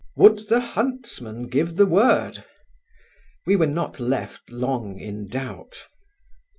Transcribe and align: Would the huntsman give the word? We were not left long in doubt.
Would 0.15 0.49
the 0.49 0.61
huntsman 0.61 1.43
give 1.47 1.75
the 1.75 1.85
word? 1.85 2.43
We 3.45 3.55
were 3.55 3.67
not 3.67 3.99
left 3.99 4.49
long 4.49 4.97
in 4.99 5.27
doubt. 5.27 5.85